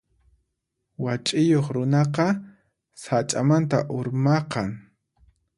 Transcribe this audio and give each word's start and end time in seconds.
Wach'iyuq 1.03 1.67
runaqa 1.75 2.27
sach'amanta 3.03 3.77
urmaqan. 3.97 4.69